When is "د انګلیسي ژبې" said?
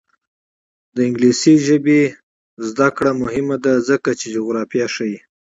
0.95-2.01